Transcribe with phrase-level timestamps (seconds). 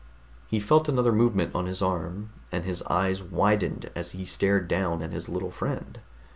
[0.47, 5.03] He felt another movement on his arm, and his eyes widened as he stared down
[5.03, 5.99] at his little friend.